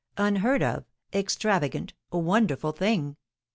Unheard 0.17 0.63
of, 0.63 0.83
extravagant, 1.13 1.93
wonderful 2.11 2.71
thing! 2.71 3.17